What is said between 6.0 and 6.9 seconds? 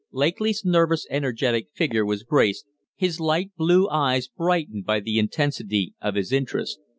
of his interest.